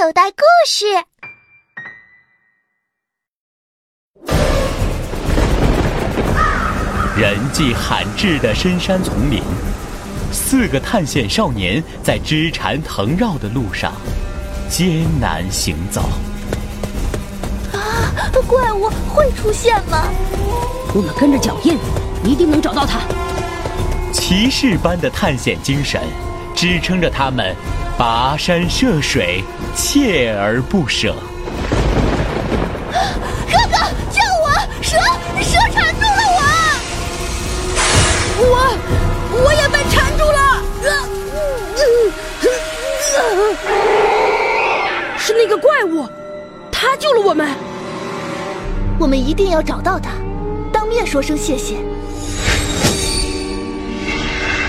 [0.00, 0.86] 口袋故事。
[7.16, 9.42] 人迹罕至的深山丛林，
[10.30, 13.92] 四个探险少年在枝缠藤绕的路上
[14.68, 16.02] 艰难行走。
[17.72, 18.14] 啊，
[18.46, 20.04] 怪物会出现吗？
[20.94, 21.76] 我们跟着脚印，
[22.22, 23.00] 一定能找到他。
[24.12, 26.00] 骑士般的探险精神，
[26.54, 27.56] 支撑着他们
[27.98, 29.42] 跋山涉水，
[29.74, 31.16] 锲而不舍。
[32.92, 33.76] 哥哥，
[34.12, 34.48] 救我！
[34.80, 34.96] 蛇，
[35.42, 36.40] 蛇缠住了我！
[38.38, 38.54] 我，
[39.42, 40.38] 我也被缠住了。
[45.18, 46.08] 是那个怪物，
[46.70, 47.48] 他救了我们。
[48.96, 50.12] 我们一定要找到他，
[50.72, 51.74] 当面说声谢谢。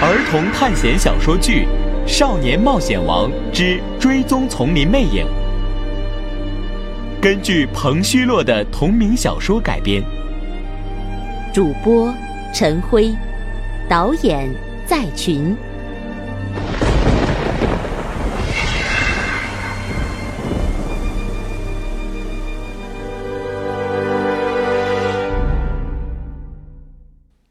[0.02, 1.68] 儿童探险小说剧
[2.10, 5.26] 《少年冒险王之追踪丛林魅影》，
[7.22, 10.04] 根据彭虚洛的同名小说改编。
[11.54, 12.12] 主播
[12.52, 13.16] 陈辉，
[13.88, 14.50] 导演
[14.88, 15.56] 在群。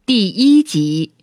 [0.05, 1.18] 第一集。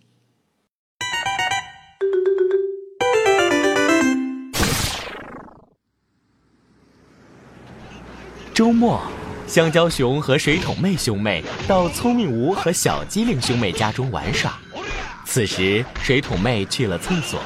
[8.86, 9.02] 末，
[9.48, 14.56] 香蕉熊和水桶妹兄妹到聪明吴和小机灵兄妹家中玩耍。
[15.24, 17.40] 此时，水桶妹去了厕所，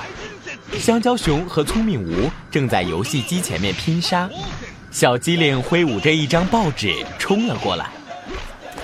[0.79, 4.29] 香蕉熊和聪明吴正在游戏机前面拼杀。
[4.91, 7.87] 小机灵挥舞着一张报纸冲了过来。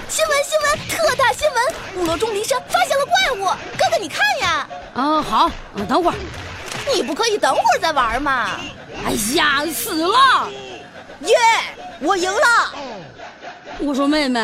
[0.09, 2.03] 新闻新闻，特大新闻！
[2.03, 3.45] 五楼钟离山发现了怪物，
[3.77, 4.67] 哥哥你看呀！
[4.95, 5.51] 啊，好，
[5.87, 6.17] 等会儿。
[6.95, 8.53] 你不可以等会儿再玩吗？
[9.05, 10.49] 哎呀，死了！
[11.21, 11.35] 耶！
[12.01, 12.39] 我赢了！
[13.81, 14.41] 我说妹妹，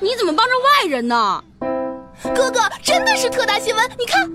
[0.00, 1.42] 你怎么帮着外人呢？
[2.34, 3.90] 哥哥，真的是特大新闻！
[3.98, 4.26] 你看，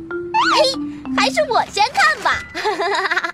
[0.56, 3.34] 嘿，还是我先看吧。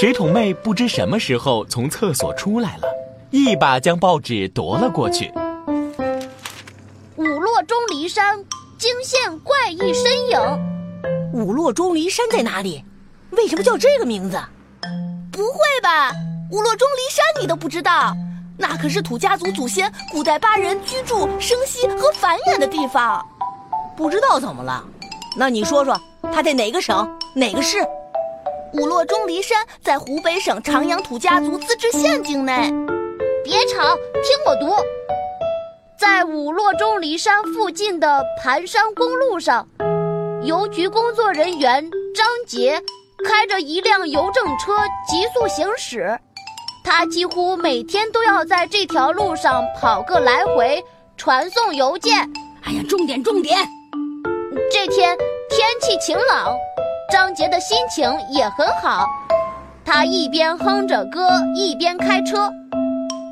[0.00, 2.88] 水桶妹不知什么时候从厕所出来了，
[3.30, 5.30] 一把将报纸夺了过去。
[7.16, 8.44] 五落钟离山
[8.78, 10.38] 惊现怪异身影。
[11.32, 12.84] 五落钟离山在哪里？
[13.30, 14.40] 为什么叫这个名字？
[15.30, 16.12] 不会吧？
[16.54, 18.14] 五落钟离山你都不知道？
[18.56, 23.20] 那可是土家族祖先古代巴人居住、生息和繁衍的地方。
[23.96, 24.84] 不知道怎么了？
[25.36, 26.00] 那你说说，
[26.32, 27.78] 它在哪个省、哪个市？
[28.74, 32.72] 五落钟离山在湖北省长阳土家族自治县境内。
[33.42, 34.76] 别吵，听我读。
[35.98, 39.66] 在五落钟离山附近的盘山公路上，
[40.44, 41.82] 邮局工作人员
[42.14, 42.80] 张杰。
[43.26, 44.76] 开着一辆邮政车
[45.08, 46.18] 急速行驶，
[46.84, 50.84] 他几乎每天都要在这条路上跑个来回，
[51.16, 52.18] 传送邮件。
[52.62, 53.58] 哎呀，重点重点！
[54.70, 55.16] 这天
[55.48, 56.54] 天气晴朗，
[57.10, 59.06] 张杰的心情也很好。
[59.84, 62.50] 他一边哼着歌，一边开车。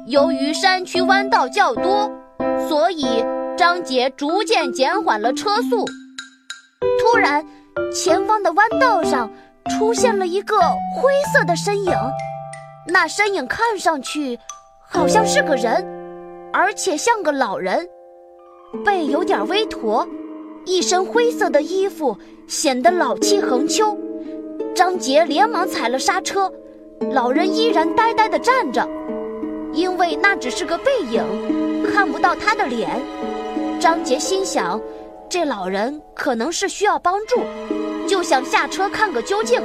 [0.06, 2.10] 由于山区弯道较多，
[2.68, 3.24] 所以
[3.56, 5.84] 张杰逐渐减缓了车速。
[6.98, 7.44] 突然，
[7.94, 9.30] 前方的弯道上。
[9.70, 11.94] 出现了一个灰色的身影，
[12.86, 14.38] 那身影看上去
[14.80, 15.86] 好像是个人，
[16.52, 17.88] 而且像个老人，
[18.84, 20.06] 背有点微驼，
[20.64, 22.16] 一身灰色的衣服
[22.48, 23.96] 显得老气横秋。
[24.74, 26.52] 张杰连忙踩了刹车，
[27.12, 28.88] 老人依然呆呆地站着，
[29.72, 31.22] 因为那只是个背影，
[31.92, 33.00] 看不到他的脸。
[33.78, 34.80] 张杰心想，
[35.28, 37.42] 这老人可能是需要帮助。
[38.08, 39.62] 就想下车看个究竟，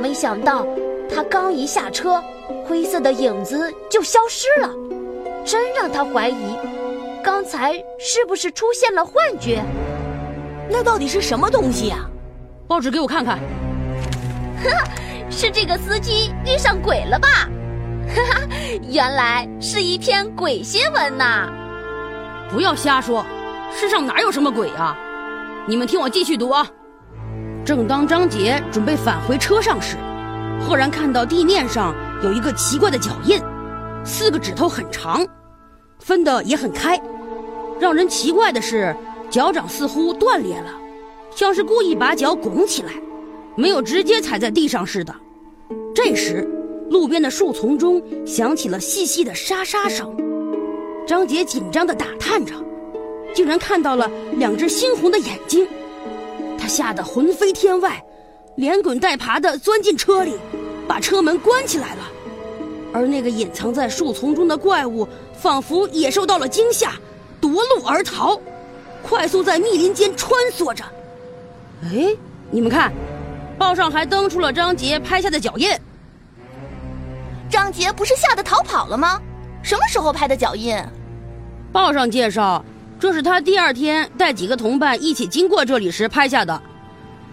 [0.00, 0.66] 没想到
[1.08, 2.22] 他刚一下车，
[2.66, 4.70] 灰色的影子就消失了，
[5.44, 6.56] 真让他怀疑，
[7.22, 9.62] 刚才是不是出现了幻觉？
[10.70, 11.98] 那到底是什么东西呀？
[12.66, 13.38] 报纸给我看看。
[14.62, 14.88] 哈哈，
[15.30, 17.28] 是这个司机遇上鬼了吧？
[18.08, 18.40] 哈哈，
[18.90, 21.50] 原来是一篇鬼新闻呐！
[22.50, 23.26] 不要瞎说，
[23.70, 24.96] 世上哪有什么鬼啊？
[25.66, 26.66] 你们听我继续读啊。
[27.62, 29.96] 正当张杰准备返回车上时，
[30.60, 31.94] 赫然看到地面上
[32.24, 33.38] 有一个奇怪的脚印，
[34.02, 35.26] 四个指头很长，
[35.98, 36.98] 分得也很开。
[37.78, 38.96] 让人奇怪的是，
[39.28, 40.72] 脚掌似乎断裂了，
[41.30, 42.92] 像是故意把脚拱起来，
[43.56, 45.14] 没有直接踩在地上似的。
[45.94, 46.48] 这时，
[46.88, 50.16] 路边的树丛中响起了细细的沙沙声。
[51.06, 52.54] 张杰紧张地打探着，
[53.34, 55.68] 竟然看到了两只猩红的眼睛。
[56.56, 58.02] 他吓得魂飞天外，
[58.56, 60.38] 连滚带爬地钻进车里，
[60.88, 62.02] 把车门关起来了，
[62.94, 65.06] 而那个隐藏在树丛中的怪物
[65.36, 66.92] 仿佛也受到了惊吓，
[67.40, 68.40] 夺路而逃，
[69.02, 70.84] 快速在密林间穿梭着。
[71.82, 72.16] 哎，
[72.52, 72.92] 你们看，
[73.58, 75.68] 报上还登出了张杰拍下的脚印。
[77.50, 79.20] 张杰不是吓得逃跑了吗？
[79.60, 80.80] 什么时候拍的脚印？
[81.72, 82.64] 报上介绍，
[83.00, 86.62] 这是他第二天带几个同伴一起经过这里时拍下的。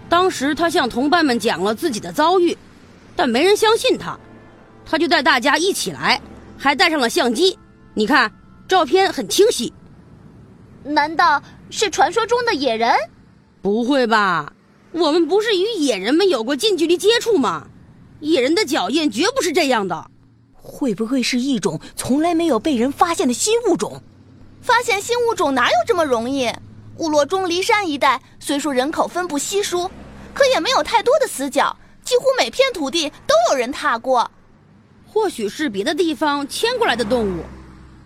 [0.10, 2.58] 当时他向同伴们讲了自己的遭遇，
[3.16, 4.18] 但没人相信他，
[4.92, 6.22] 他就带大家一起来，
[6.58, 7.58] 还带上了相机。
[7.94, 8.30] 你看，
[8.68, 9.72] 照片很清晰。
[10.84, 12.94] 难道是传说中的野人？
[13.62, 14.52] 不会吧，
[14.92, 17.70] 我们不是与野人们有过近距离接触吗？
[18.20, 20.12] 野人的脚印绝不是这样的。
[20.52, 24.02] 会不会是一种从来没有被人发现的新物种？
[24.62, 26.52] 发现新物种哪有这么容易？
[26.98, 29.90] 部落中离山一带虽说人口分布稀疏，
[30.34, 31.74] 可也没有太多的死角，
[32.04, 34.30] 几乎每片土地都有人踏过。
[35.13, 37.44] 或许是别的地方迁过来的动物，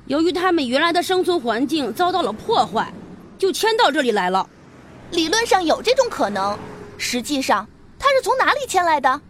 [0.07, 2.92] 由于它们原来的生存环境遭到了破坏，
[3.38, 4.50] 就迁到这里来了。
[5.12, 6.57] 理论上有这种可能，
[6.98, 7.68] 实际上
[8.00, 9.22] 它是从哪里迁来的？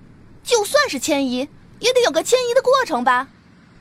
[0.41, 1.47] 就算是迁移。
[1.79, 3.27] 也得有个迁移的过程吧？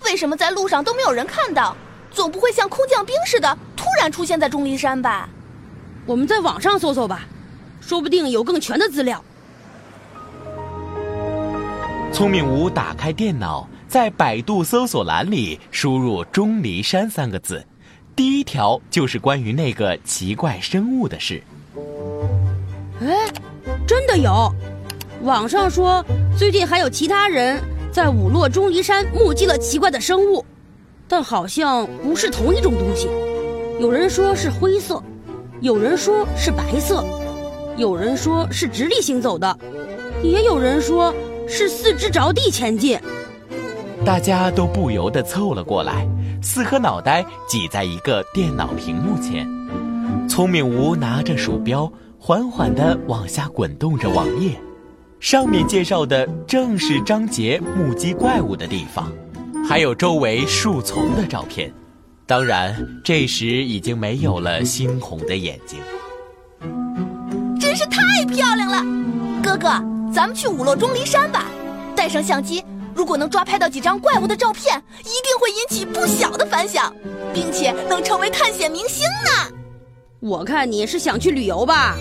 [0.04, 1.76] 为什么在路上都没有人看到？
[2.10, 5.28] 总不会像空降兵似的突然出现在钟离山吧？
[6.04, 7.24] 我们在网上搜搜吧，
[7.80, 9.24] 说不定有更全的资料。
[12.12, 17.64] 聪明无打开电脑，在百度搜索栏里输入“钟离山”三个字，
[18.16, 21.40] 第一条就是关于那个奇怪生物的事。
[23.00, 23.32] 哎，
[23.86, 24.52] 真的有！
[25.22, 26.04] 网上说
[26.36, 27.62] 最近还有其他人。
[27.92, 30.44] 在五洛钟离山目击了奇怪的生物，
[31.06, 33.08] 但好像不是同一种东西。
[33.78, 35.00] 有人说是灰色，
[35.60, 37.04] 有人说是白色，
[37.76, 39.56] 有人说是直立行走的，
[40.20, 41.14] 也有人说
[41.46, 42.98] 是四肢着地前进。
[44.04, 46.06] 大家都不由得凑了过来，
[46.42, 49.48] 四颗脑袋挤在一个电脑屏幕前。
[50.28, 54.60] 聪明无拿着鼠标，缓缓地往下滚动着网页。
[55.20, 59.10] 上面介绍的正是张杰目击怪物的地方，
[59.66, 61.72] 还有周围树丛的照片。
[62.26, 65.78] 当然，这时已经没有了猩红的眼睛。
[67.58, 68.84] 真是太漂亮了，
[69.42, 69.68] 哥哥，
[70.12, 71.46] 咱们去五洛钟离山吧。
[71.96, 72.62] 带上相机，
[72.94, 76.94] 如果能抓拍到几张怪物的照片，一定会引起不小的反响，
[77.32, 79.52] 并且能成为探险明星呢。
[80.20, 81.96] 我看你是想去旅游吧？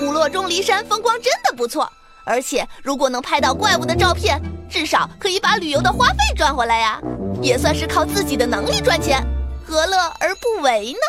[0.00, 1.90] 五洛钟离山风光真的不错。
[2.24, 7.00] 而且，如果能拍到怪物的照片，至少可以把旅游的花费赚回来呀，
[7.40, 9.20] 也算是靠自己的能力赚钱，
[9.66, 11.00] 何乐而不为呢？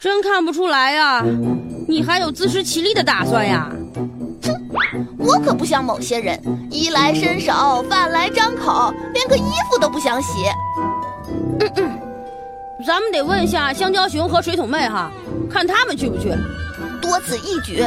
[0.00, 1.22] 真看不出来呀，
[1.86, 3.70] 你还有自食其力的打算呀？
[4.42, 6.38] 哼，我可不像某些人，
[6.70, 10.28] 衣来伸手，饭来张口，连个衣服都不想洗。
[11.60, 11.98] 嗯嗯，
[12.86, 15.10] 咱们得问下香蕉熊和水桶妹哈，
[15.50, 16.28] 看他们去不去。
[17.00, 17.82] 多此一举，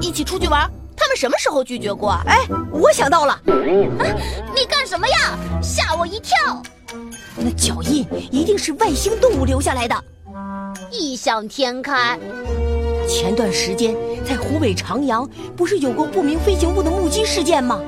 [0.00, 0.70] 一起出去玩。
[0.96, 2.10] 他们什么时候拒绝过？
[2.26, 2.38] 哎，
[2.70, 3.32] 我想到了！
[3.32, 3.42] 啊
[4.54, 5.38] 你干什么呀？
[5.62, 6.62] 吓我一跳！
[7.36, 9.96] 那脚印一定是外星动物留下来的。
[10.90, 12.18] 异想天开。
[13.06, 17.80] 前段时间在湖北长阳，不是有过不明飞行物的目击事件吗？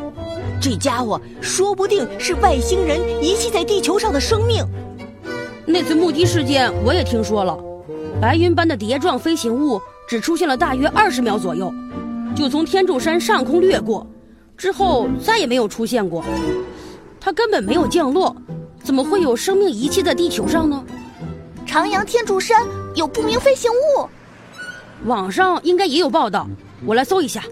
[0.60, 4.64] 这家伙说不定是外星人遗弃在地球上的生命。
[5.64, 7.58] 那次目击事件我也听说了，
[8.20, 11.72] 白云般的碟状飞行物只出现了大约二十秒左右。
[12.34, 14.06] 就从天柱山上空掠过，
[14.56, 16.24] 之后再也没有出现过。
[17.20, 18.34] 它根本没有降落，
[18.84, 20.84] 怎么会有生命遗弃在地球上呢？
[21.66, 22.62] 长阳天柱山
[22.94, 24.08] 有不明飞行物，
[25.06, 26.48] 网上应该也有报道，
[26.84, 27.42] 我来搜一下。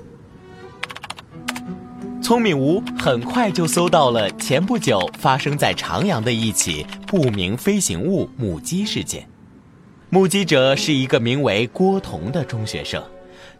[2.21, 9.29] 聪明无很快就搜到了前不久发生在长阳的一起不明飞行物目击事件，
[10.11, 13.01] 目击者是一个名为郭彤的中学生。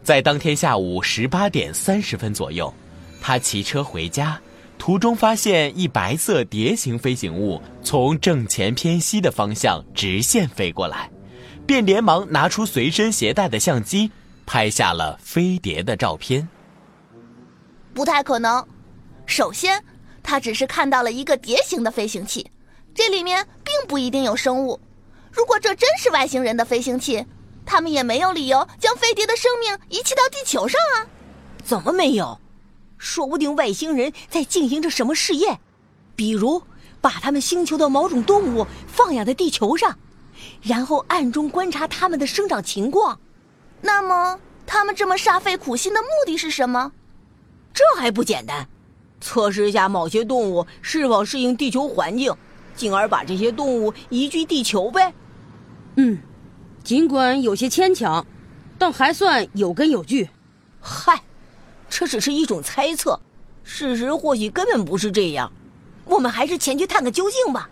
[0.03, 2.73] 在当天下午十八点三十分左右，
[3.21, 4.37] 他骑车回家，
[4.77, 11.09] 途中发现一白色蝶形飞行物从正前偏西的方向直线飞过来，
[11.65, 14.11] 便连忙拿出随身携带的相机，
[14.45, 16.47] 拍下了飞碟的照片。
[17.93, 18.65] 不太可能，
[19.25, 19.83] 首先，
[20.21, 22.49] 他只是看到了一个蝶形的飞行器，
[22.93, 24.79] 这里面并不一定有生物。
[25.31, 27.25] 如果这真是外星人的飞行器，
[27.65, 31.07] 他们也没有理由将飞碟的生命遗弃到地球上啊！
[31.63, 32.39] 怎么没有？
[32.97, 35.59] 说不定外星人在进行着什么试验，
[36.15, 36.61] 比如
[37.01, 39.97] 把他们星球的某种动物放养在地球上，
[40.65, 43.19] 然后暗中观察它们的生长情况。
[43.81, 46.91] 那么，他们这么煞费苦心的目的是什么？
[47.71, 48.67] 这还不简单，
[49.21, 52.33] 测试一下某些动物是否适应地球环境，
[52.75, 55.13] 进而把这些动物移居地球呗。
[55.97, 56.17] 嗯，
[56.83, 58.25] 尽管有些牵强，
[58.79, 60.27] 但还算有根有据。
[60.81, 61.21] 嗨，
[61.89, 63.19] 这只是一种猜测，
[63.63, 65.51] 事实或许根本不是这样。
[66.05, 67.69] 我们还是前去探个究竟吧，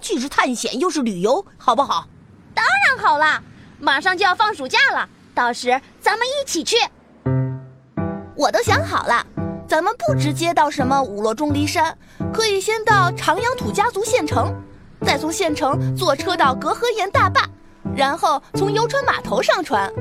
[0.00, 2.06] 既是探险又是旅游，好不好？
[2.56, 3.42] 当然好啦，
[3.78, 6.76] 马上就要放暑假了，到时咱们一起去。
[8.34, 9.26] 我都想好了，
[9.68, 11.94] 咱们不直接到什么五洛钟离山，
[12.32, 14.54] 可以先到长阳土家族县城，
[15.04, 17.46] 再从县城坐车到隔河岩大坝，
[17.94, 19.92] 然后从游船码头上船，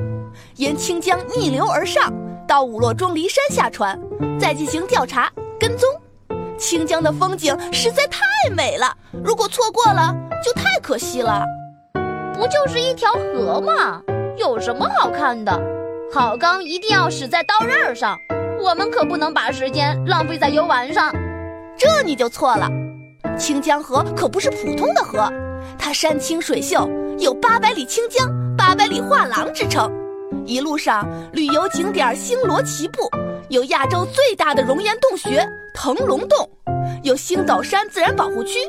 [0.56, 2.14] 沿清江逆流而上，
[2.48, 4.00] 到五洛钟离山下船，
[4.40, 5.90] 再进行调查跟踪。
[6.58, 8.22] 清江的风景实在太
[8.56, 11.44] 美了，如果错过了，就太可惜了。
[12.36, 14.02] 不就是一条河吗？
[14.38, 15.58] 有什么好看的？
[16.12, 18.18] 好钢一定要使在刀刃上，
[18.62, 21.14] 我们可不能把时间浪费在游玩上。
[21.78, 22.70] 这你就错了，
[23.38, 25.32] 清江河可不是普通的河，
[25.78, 29.92] 它山清水秀，有“八百里清江，八百里画廊”之称。
[30.46, 33.10] 一路上旅游景点星罗棋布，
[33.50, 36.50] 有亚洲最大的熔岩洞穴腾龙洞，
[37.02, 38.60] 有星斗山自然保护区，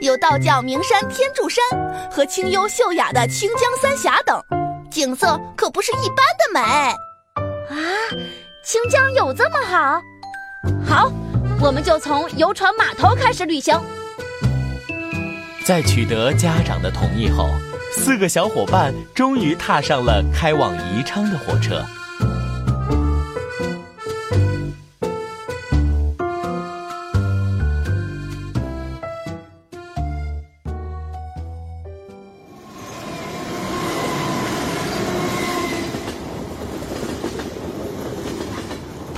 [0.00, 1.64] 有道教名山天柱山
[2.10, 4.40] 和清幽秀雅的清江三峡等，
[4.90, 6.60] 景色可不是一般的美。
[7.40, 7.76] 啊，
[8.64, 10.00] 清江有这么好？
[10.86, 11.12] 好，
[11.60, 13.76] 我们就从游船码头开始旅行。
[15.64, 17.48] 在取得家长的同意后。
[17.90, 21.84] 四个小伙伴终于踏上了开往宜昌的火车。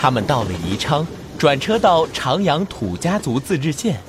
[0.01, 1.07] 他们到了宜昌，
[1.39, 4.01] 转车到长阳土家族自治县，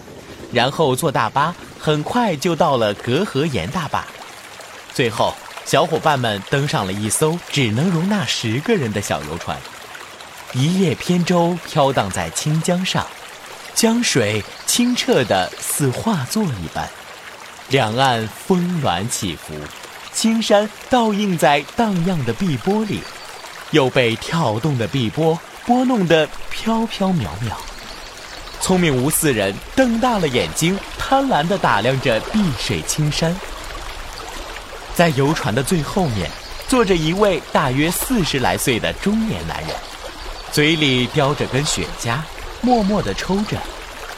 [0.54, 4.08] 然后坐大巴，很快就到了隔河岩大坝。
[4.94, 5.34] 最后，
[5.66, 9.58] 小伙伴们登上了一艘只能容纳十个人的小游船，
[10.54, 13.06] 一叶扁舟飘荡在清江上，
[13.76, 16.90] 江水清澈的似画作一般，
[17.68, 19.54] 两岸峰峦起伏，
[20.14, 23.02] 青山倒映在荡漾的碧波里，
[23.72, 27.54] 又被跳动的碧波拨弄得飘飘渺渺。
[28.60, 33.36] 聪明无四人瞪大了眼睛，贪婪地打量着碧水青山。
[34.94, 36.30] 在游船的最后面，
[36.68, 39.70] 坐着一位大约四十来岁的中年男人，
[40.52, 42.20] 嘴里叼着根雪茄，
[42.62, 43.58] 默默地抽着，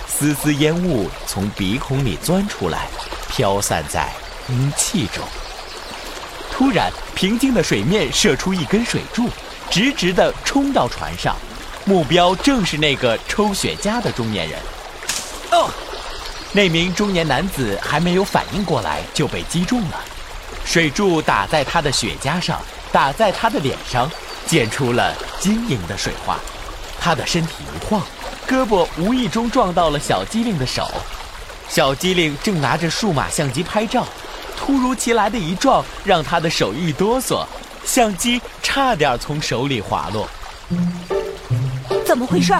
[0.07, 2.87] 丝丝烟雾从鼻孔里钻出来，
[3.29, 4.09] 飘散在
[4.49, 5.23] 阴气中。
[6.51, 9.29] 突然，平静的水面射出一根水柱，
[9.73, 11.35] 直直地冲到船上，
[11.83, 14.59] 目标正是那个抽雪茄的中年人。
[15.49, 15.67] 哦，
[16.51, 19.99] 那名中年男子还没有反应过来，就被击中了。
[20.63, 22.61] 水柱打在他的雪茄上，
[22.91, 24.07] 打在他的脸上，
[24.45, 26.37] 溅出了晶莹的水花。
[26.99, 27.99] 他的身体一晃，
[28.47, 30.87] 胳膊无意中撞到了小机灵的手。
[31.67, 34.05] 小机灵正拿着数码相机拍照，
[34.55, 37.43] 突如其来的一撞让他的手一哆嗦，
[37.85, 40.27] 相机差点从手里滑落。
[42.05, 42.53] 怎么回事？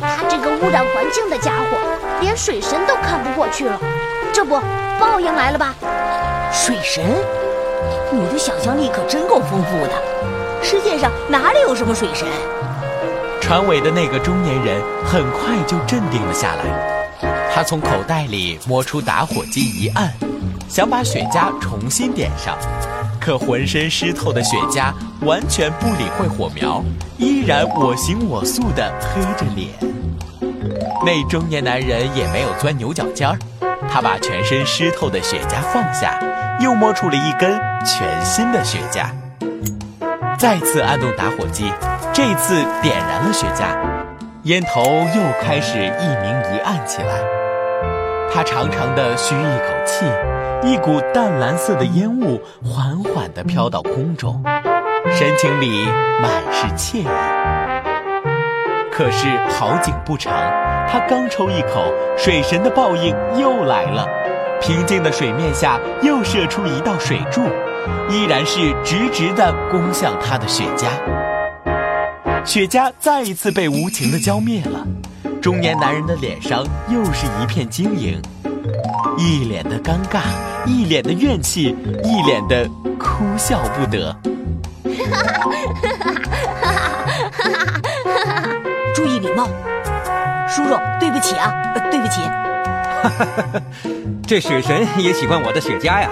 [0.00, 1.78] 他这个污染环境的家伙，
[2.20, 3.78] 连水神都看不过去了。
[4.32, 4.60] 这不，
[4.98, 5.74] 报应来了吧？
[6.52, 7.04] 水神，
[8.12, 9.92] 你的想象力可真够丰富的。
[10.62, 12.26] 世界上哪里有什么水神？
[13.40, 16.94] 船尾的那个中年人很快就镇定了下来。
[17.54, 20.12] 他从口袋里摸出打火机一按，
[20.68, 22.58] 想把雪茄重新点上，
[23.24, 26.84] 可浑身湿透的雪茄完全不理会火苗，
[27.16, 29.70] 依然我行我素地黑着脸。
[31.06, 33.38] 那中年男人也没有钻牛角尖儿，
[33.90, 36.20] 他把全身湿透的雪茄放下。
[36.60, 39.06] 又摸出了一根全新的雪茄，
[40.38, 41.72] 再次按动打火机，
[42.12, 43.74] 这次点燃了雪茄，
[44.44, 47.20] 烟头又开始一明一暗起来。
[48.32, 50.04] 他长长的吁一口气，
[50.64, 54.42] 一股淡蓝色的烟雾缓缓地飘到空中，
[55.12, 55.86] 神情里
[56.22, 57.06] 满是惬意。
[58.90, 60.32] 可是好景不长，
[60.88, 64.08] 他刚抽一口，水神的报应又来了。
[64.60, 67.42] 平静的水面下又射出一道水柱，
[68.08, 70.86] 依然是直直的攻向他的雪茄。
[72.42, 74.86] 雪茄再一次被无情的浇灭了，
[75.42, 78.18] 中年男人的脸上又是一片晶莹，
[79.18, 80.20] 一脸的尴尬，
[80.66, 82.66] 一脸的怨气，一脸的
[82.98, 84.16] 哭笑不得。
[88.94, 89.46] 注意礼貌，
[90.48, 92.22] 叔叔，对不起啊，呃、对不起。
[94.26, 96.08] 这水神也喜欢我的雪茄呀。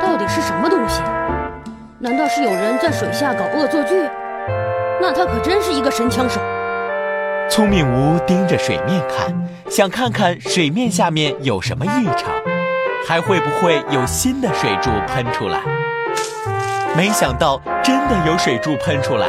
[0.00, 1.02] 到底是什么东西？
[1.98, 4.08] 难道是有人在水下搞恶作剧？
[5.00, 6.40] 那他可真是一个神枪手。
[7.50, 9.34] 聪明无盯着水面看，
[9.68, 12.30] 想看看水面下面有什么异常，
[13.06, 15.60] 还会不会有新的水柱喷出来。
[16.96, 19.28] 没想到真的有水柱喷出来，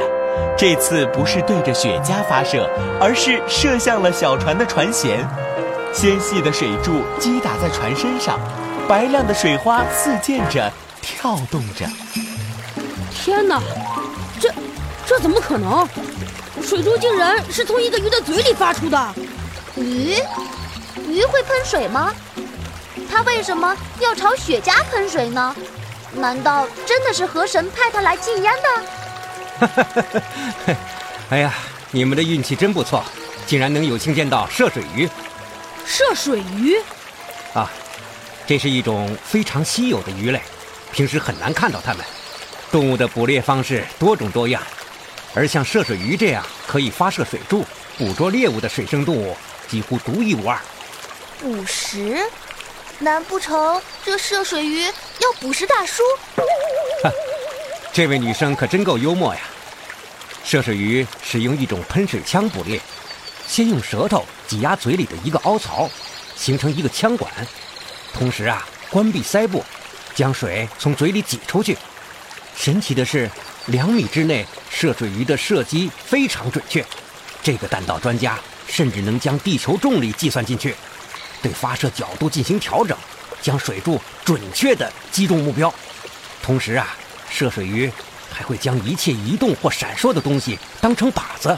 [0.57, 2.67] 这次不是对着雪茄发射，
[2.99, 5.17] 而是射向了小船的船舷。
[5.93, 8.39] 纤细的水柱击打在船身上，
[8.87, 11.85] 白亮的水花四溅着，跳动着。
[13.11, 13.61] 天哪，
[14.39, 14.51] 这
[15.05, 15.87] 这怎么可能？
[16.61, 19.13] 水柱竟然是从一个鱼的嘴里发出的。
[19.75, 20.15] 鱼？
[21.07, 22.11] 鱼会喷水吗？
[23.17, 25.55] 它为什么要朝雪茄喷水呢？
[26.13, 28.69] 难道真的是河神派他来禁烟的？
[29.57, 30.03] 哈哈
[30.67, 30.75] 哈！
[31.31, 31.51] 哎呀，
[31.89, 33.03] 你们的运气真不错，
[33.47, 35.09] 竟然能有幸见到涉水鱼。
[35.83, 36.77] 涉水鱼？
[37.55, 37.67] 啊，
[38.45, 40.39] 这是一种非常稀有的鱼类，
[40.91, 42.05] 平时很难看到它们。
[42.71, 44.61] 动物的捕猎方式多种多样，
[45.33, 47.65] 而像涉水鱼这样可以发射水柱
[47.97, 49.35] 捕捉猎物的水生动物，
[49.67, 50.55] 几乎独一无二。
[51.41, 52.21] 捕食？
[52.99, 56.01] 难不成这涉水鱼要捕食大叔？
[57.03, 57.11] 哈，
[57.93, 59.41] 这位女生可真够幽默呀！
[60.43, 62.81] 涉水鱼使用一种喷水枪捕猎，
[63.47, 65.87] 先用舌头挤压嘴里的一个凹槽，
[66.35, 67.31] 形成一个枪管，
[68.13, 69.63] 同时啊，关闭鳃部，
[70.15, 71.77] 将水从嘴里挤出去。
[72.55, 73.29] 神奇的是，
[73.67, 76.83] 两米之内涉水鱼的射击非常准确。
[77.43, 80.73] 这个弹道专家甚至能将地球重力计算进去。
[81.41, 82.97] 对发射角度进行调整，
[83.41, 85.73] 将水柱准确地击中目标。
[86.41, 86.95] 同时啊，
[87.29, 87.91] 涉水鱼
[88.31, 91.57] 还会将一切移动或闪烁的东西当成靶子，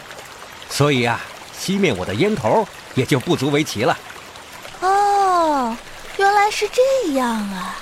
[0.69, 1.19] 所以啊，
[1.59, 3.97] 熄灭我的烟头也就不足为奇了。
[4.81, 5.75] 哦，
[6.17, 7.75] 原来是这样啊！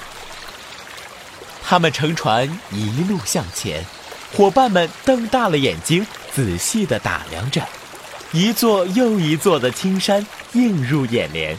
[1.63, 3.85] 他们乘船一路向前，
[4.35, 7.61] 伙伴们瞪大了眼睛，仔细地打量着，
[8.31, 11.57] 一座又一座的青山映入眼帘。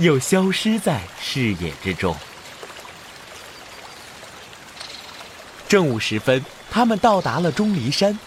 [0.00, 2.16] 又消失在视野之中。
[5.68, 8.18] 正午时分，他们到达了钟离山。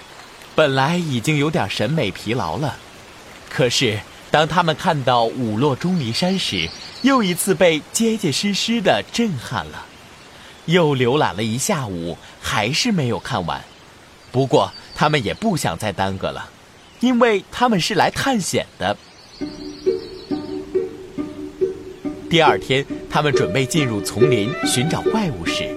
[0.53, 2.77] 本来已经有点审美疲劳了，
[3.49, 6.69] 可是当他们看到五落钟离山时，
[7.01, 9.85] 又一次被结结实实的震撼了。
[10.65, 13.63] 又浏览了一下午，还是没有看完。
[14.31, 16.47] 不过他们也不想再耽搁了，
[16.99, 18.95] 因为他们是来探险的。
[22.33, 25.69] 第二天，他们准备进入丛林寻找怪物时，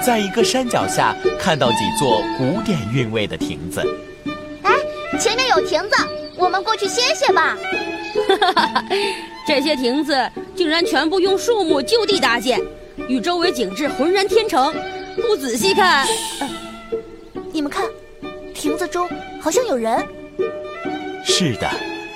[0.00, 3.82] 在一个山脚下看到几座古典韵味的亭子。
[4.62, 4.72] 哎，
[5.18, 5.96] 前面有亭子，
[6.36, 7.58] 我们过去歇歇吧。
[8.28, 8.84] 哈哈，
[9.44, 10.16] 这些亭子
[10.54, 12.60] 竟然全部用树木就地搭建，
[13.08, 14.72] 与周围景致浑然天成。
[15.16, 16.06] 不仔细看，
[17.50, 17.84] 你们看，
[18.54, 20.06] 亭子中好像有人。
[21.24, 21.68] 是的，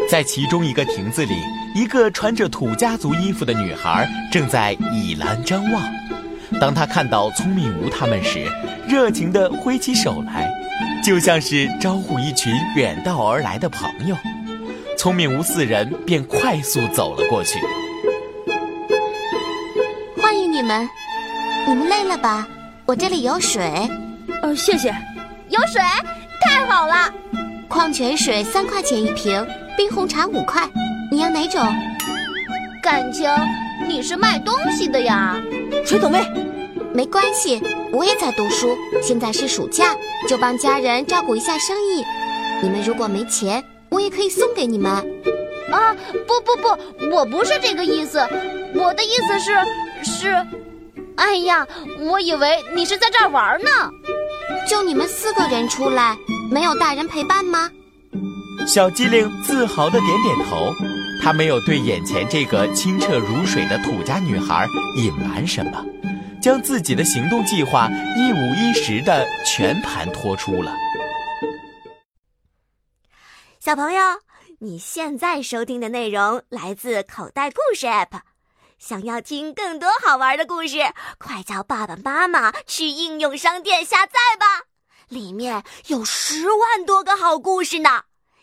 [0.08, 1.34] 在其中一个亭子里。
[1.74, 5.82] 一个穿着土家族衣服的女孩正在倚栏张望，
[6.60, 8.46] 当她看到聪明无他们时，
[8.86, 10.50] 热情地挥起手来，
[11.02, 14.16] 就像是招呼一群远道而来的朋友。
[14.98, 17.58] 聪明无四人便快速走了过去。
[20.20, 20.86] 欢迎你们，
[21.66, 22.46] 你们累了吧？
[22.84, 23.62] 我这里有水。
[24.42, 24.94] 呃，谢谢。
[25.48, 25.80] 有水，
[26.40, 27.12] 太好了。
[27.68, 29.44] 矿泉水三块钱一瓶，
[29.76, 30.68] 冰红茶五块。
[31.12, 31.60] 你要哪种？
[32.82, 33.28] 感情
[33.86, 35.38] 你是卖东西的呀，
[35.84, 36.26] 水桶妹。
[36.94, 38.74] 没关系，我也在读书。
[39.02, 39.94] 现在是暑假，
[40.26, 42.02] 就帮家人照顾一下生意。
[42.62, 44.90] 你们如果没钱，我也可以送给你们。
[45.70, 45.94] 啊，
[46.26, 48.18] 不不不，我不是这个意思。
[48.74, 49.54] 我的意思是
[50.02, 50.46] 是，
[51.16, 51.66] 哎呀，
[52.08, 53.68] 我以为你是在这儿玩呢。
[54.66, 56.16] 就你们四个人出来，
[56.50, 57.68] 没有大人陪伴吗？
[58.66, 60.74] 小机灵自豪的点点头。
[61.22, 65.86] 他没有对眼前这个清澈如水的土家女孩隐瞒什么，
[66.42, 70.74] 将自己的行动计划一五一十的全盘托出了。
[73.60, 74.02] 小朋友，
[74.58, 78.22] 你现在收听的内容来自口袋故事 App，
[78.80, 80.78] 想要听更多好玩的故事，
[81.18, 84.66] 快叫爸爸妈妈去应用商店下载吧，
[85.08, 88.02] 里面有十万多个好故事呢。